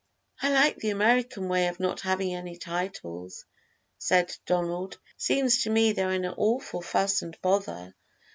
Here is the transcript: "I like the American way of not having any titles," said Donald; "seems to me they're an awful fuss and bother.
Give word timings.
"I 0.41 0.49
like 0.49 0.77
the 0.77 0.89
American 0.89 1.47
way 1.47 1.67
of 1.67 1.79
not 1.79 2.01
having 2.01 2.33
any 2.33 2.57
titles," 2.57 3.45
said 3.99 4.35
Donald; 4.47 4.97
"seems 5.15 5.61
to 5.61 5.69
me 5.69 5.91
they're 5.93 6.09
an 6.09 6.25
awful 6.25 6.81
fuss 6.81 7.21
and 7.21 7.39
bother. 7.43 7.93